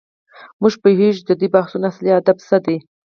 موږ 0.61 0.73
نه 0.75 0.79
پوهیږو 0.81 1.15
چې 1.17 1.23
د 1.29 1.31
دې 1.39 1.47
بحثونو 1.55 1.85
اصلي 1.91 2.11
هدف 2.17 2.37
څه 2.47 2.57
دی. 2.65 2.77